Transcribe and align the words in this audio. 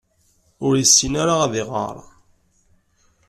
Ur 0.65 0.73
yessin 0.77 1.13
ara 1.21 1.35
ad 1.45 1.53
iɣeṛ. 1.61 1.95